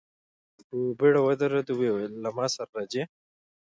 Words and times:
په 0.67 0.75
بېړه 0.99 1.19
ودرېد، 1.23 1.67
ويې 1.73 1.91
ويل: 1.93 2.13
له 2.23 2.29
ما 2.37 2.45
سره 2.53 2.71
راځئ! 2.75 3.03